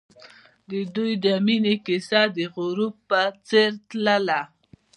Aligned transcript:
د 0.69 0.71
دوی 0.95 1.11
د 1.25 1.27
مینې 1.45 1.75
کیسه 1.85 2.21
د 2.35 2.37
غروب 2.53 2.95
په 3.09 3.21
څېر 3.47 3.69
تلله. 3.89 4.41